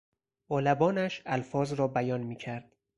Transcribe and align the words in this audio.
با 0.47 0.59
لبانش 0.59 1.21
الفاظ 1.25 1.73
را 1.73 1.87
بیان 1.87 2.21
میکرد. 2.23 2.75